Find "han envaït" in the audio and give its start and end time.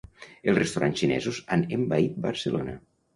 1.57-2.17